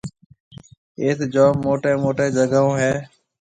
ايٿ 1.01 1.19
جوم 1.33 1.53
موٽيَ 1.65 1.91
موٽيَ 2.03 2.27
جگھاهون 2.37 2.75
هيَ۔ 2.83 2.93